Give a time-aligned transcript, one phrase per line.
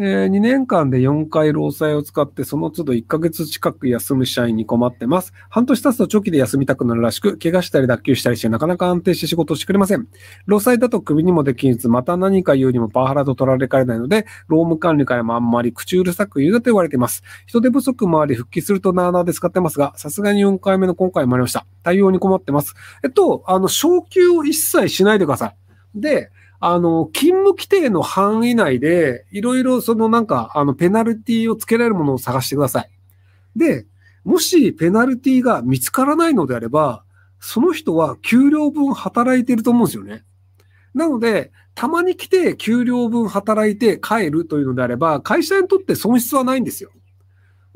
[0.00, 5.32] えー、2年間で4回労災を使って、その都度1ヶ月近く休む社員に困ってます。
[5.50, 10.06] 半年経つと長期で休みたくなるらしく、怪我したり脱臼したりして、なかなか安定して仕事をしてくれません。
[10.46, 17.24] 労災だと首にもできず、また何か言うにもパワハラと取られかねないので、労務管理からもあんまり口うるさく言うなと言われています。
[17.46, 21.66] 人手不足もあり、復帰するとなーなーで使ってますが、さすがに4回目の今回もありました。
[21.82, 22.76] 対応に困ってます。
[23.02, 26.00] えっと、あの、昇給を一切しないでください。
[26.00, 26.30] で、
[26.60, 32.90] あの、勤務規定の範囲内で、いろいろそのなんか、あの、ペナルティをつけられるものを探してください。
[33.54, 33.86] で、
[34.24, 37.04] もしペナルティが見つからないのであれば、
[37.40, 40.24] その人は給料分働いてると思うんですよね。
[40.94, 46.90] なので、たまに来て給料分働いて帰るというのであれば、会社にとって損失はないんですよ。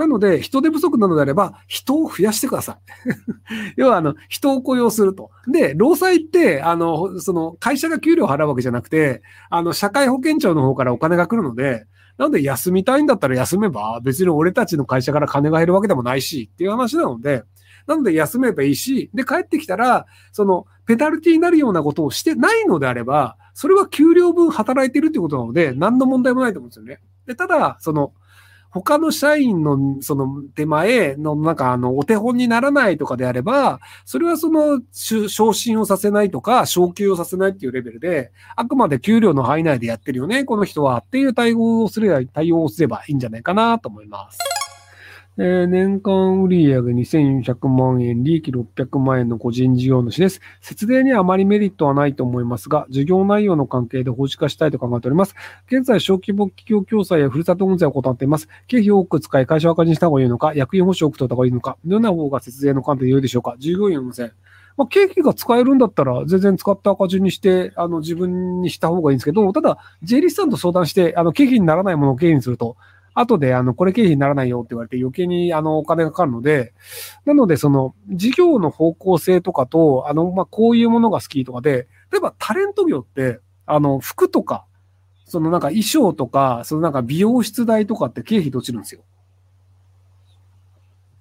[0.00, 3.10] なので、人手不足なのであれば、人を増やしてください。
[3.76, 5.30] 要は、あの、人を雇用すると。
[5.46, 11.86] で、労災って、あの、その、会社が給料を払うわけじゃなくて、あの、社会保険庁の方からお金が来るので、
[12.16, 17.44] なので、休みたいんだったら休めば、別に俺たちの会社から金が減るわけでもないし、っていう話なので、
[17.86, 27.00] なので休めばいいし、で、帰ってきたら、その、ペナルティになるようなことをしてないのであれば、それは給料分働いてるってことなので、何の問題もないと思うんですよね。
[27.26, 28.12] で、ただ、その、
[28.70, 44.38] 他の社員のその手前のなんかあのお手本にならないとかであれば、それはその昇進をさせないとか、昇給をさせないっていうレベルで、あくまで給料の範囲内でやってるよね、この人はっていう対応をすれば、対応をすればいいんじゃないかなと思います。
[45.42, 50.42] えー、年間売上2100万円、利益600万円の個人事業主です。
[50.60, 55.34] 節税にはあまりメリットはないと思いますが、事業内容の関係で法治化したいと考えております。
[55.68, 58.48] 現在、小規模企業共済やふるさと納税を行っています。
[58.66, 63.56] 経費を多く使い、会社を赤字にした方がいいのか、役員保証を多く取った方がいいのか、どんな方が節税の観点で良いでしょうか。
[63.58, 64.32] 従業員を無線。
[64.76, 72.76] まあ、経費が使えるんだったら、全然使った赤字にして、あの、自分にした方がいいんですけど、ただ、J リスさんと相談して、あの、経費にならないものを経費にすると、
[73.14, 76.72] 後で、あの、これ経費にならないよって言われて余計に、あの、お金がかかるので、
[77.24, 84.64] なので、その、事業の方向性とかと、あの、まあ、こういうものが好きとかで、例えばタレント業って、あの、服とか、
[85.26, 89.02] そのなんか衣装とか、そのなんか美容室代とかって経費で落ちるんですよ。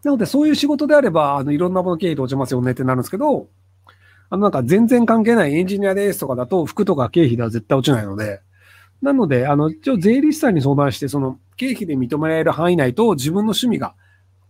[0.04, 3.48] なので、そういう仕事であれば、あの、いろんなもの経費で落ちますよねってなるんですけど、
[4.30, 8.42] あの、なんか全然関係ないエンジニアですとかだと、服とか経費では絶対落ちないので、
[9.02, 13.94] なので、あの、一応税理士さんに相談して、その、経費で認められる範囲内と自分の趣味が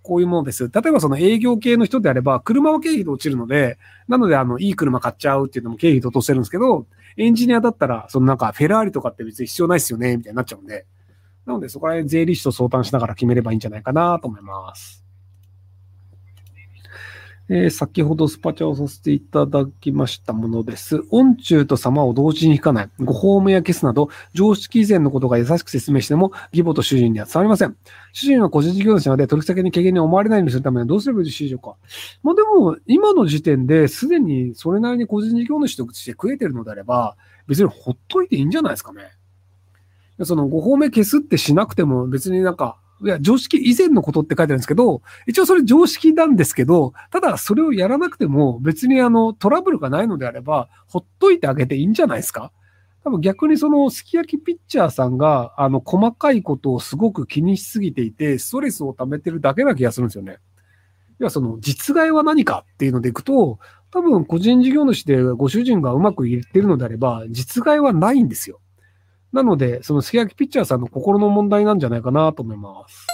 [0.03, 0.69] こういうものです。
[0.71, 6.85] 例えばその営業系の人であれば、車は経費で落ちるので、なのであの、いい車買っちゃうっていうのも経費で落とせるんですけど、
[7.17, 10.85] エンジニアだったら、そのなんかフェラーリとかって別に必要ないですよね、みたいになっちゃうんで。
[11.45, 14.98] なのでそこら辺税理士と相談しながら決めればいいんじゃないかなと思います。
[17.51, 21.03] えー、先ほどスパチャをさせていただきましたものです。
[21.09, 27.75] 音中と様を同時に弾かない、ごホームや消すなど、常識以前のことが優しく説明しても、義母と主人には伝わりません。
[28.13, 31.75] 主人は個人事業主なので、取引先に軽減に思われないようにするためにはどうすればよろしいでしょうか。
[32.21, 37.15] まあでも、今の時点ですでにそれなりに個人事業主として食えてるのであれば、
[37.47, 39.09] 別にほっといていいんじゃないですかね。
[40.23, 52.51] その、ご方面消すってしなくても別になんか、いや、常識以前のことって書いてあるんですけど、一応それ常識なんですけど、ただそれをやらなくても別にあのトラブルがないのであれば、ほっといてあげていいんじゃないですか？
[53.03, 60.39] 多分逆にそのすき焼きピッチャーさんがあの細かいことをすごく気にしすぎていて、ストレスを溜めてるだけな気がするんですよね。
[61.21, 63.59] いや、その実害は何かっていうのでいくと、
[63.91, 68.59] 多分個人事業主でご主人がうまくいってるのであれば、実害はないんですよ。
[69.33, 73.05] なので、そのすき焼きピッチャーさんの心の問題なんじゃないかなと思います。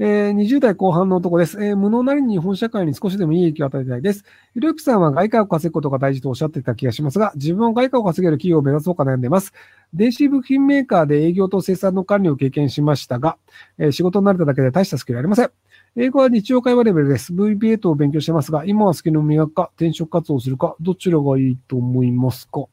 [0.00, 1.60] えー、20代後半の男です。
[1.60, 4.24] えー、無能なりに日本社会に少しでもいい影響を与えたいです。
[4.54, 9.52] ひろゆきさんは外貨を稼ぐことが大事とおっしゃっていた気がしますが、自分は外貨を稼げる企業を目指そうか悩んでます。
[9.92, 13.38] 電子部品メーカーで営業と生産の管理を経験しましたが、
[13.76, 15.50] えー、仕事に慣れただけで大したスキルありません。
[15.96, 17.32] 英語は日常会話レベルです。
[17.32, 22.66] VBA を勉強してますが、今はスキルを磨くか、転職活動するか、どちらがいいと思いますか？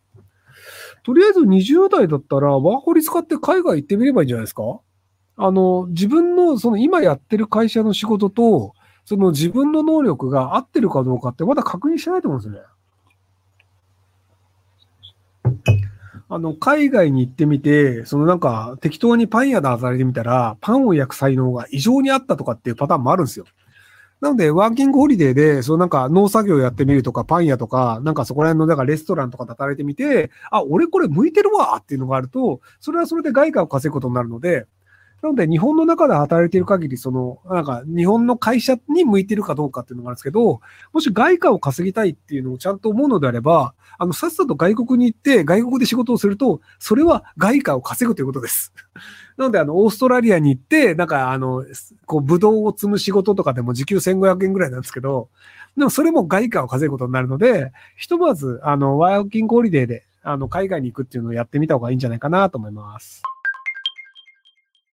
[1.06, 4.64] とりあえず20代だったらワーホリ使って海外行ってみればいいんじゃないですか？
[5.38, 8.74] あの、自分のその今やってる会社の仕事と、
[9.06, 12.68] その自分の能力が合ってるかどうかってまだ確認してないと思うんですよね。
[16.28, 23.46] あの、海外に行ってみて、そのなんか適当にパン屋で働いてみたら、パンを焼く才能が異常にあったとかっていうパターンもあるんですよ。
[24.22, 34.68] なので、ワーキングホリデーで、そのなんか農作業やってみるとか、パン屋とか、なんかそこら辺のなんかレストランとかで働いてみて、あ、俺これ向いてるわっていうのがあると、それはそれで外貨を稼ぐことになるので、
[35.22, 40.60] なので、日本の中で働いている限り、その、なんか、日本の会社に向いてるかどうかっていうのがあるんですけど、
[40.94, 48.74] もし外貨を稼ぎたいっていうのをちゃんと思うのであれば、あの、さっさと外国に行って、外国で仕事をすると、それは外貨を稼ぐということです。
[49.38, 51.66] なので、あの、オーストラリアに行って、なんか、あの、
[52.06, 55.30] こう、ブドウを積む仕事とかでも時給1500円ぐらいなんですけど、
[55.78, 63.22] でもそれも外貨を稼ぐことになるので、ひとまず、あの、ワーキングホリデーで、あの、海外に行くっていうのをやってみた方がいいんじゃないかなと思います。